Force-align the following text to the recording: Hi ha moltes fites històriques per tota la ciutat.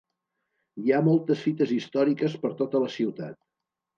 Hi 0.83 0.93
ha 0.93 1.01
moltes 1.07 1.43
fites 1.49 1.75
històriques 1.75 2.39
per 2.45 2.51
tota 2.63 2.83
la 2.87 2.91
ciutat. 2.97 3.37